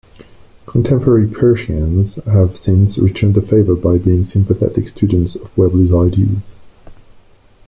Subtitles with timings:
[0.65, 6.53] Contemporary Peircians have since returned the favour by being sympathetic students of Welby's ideas.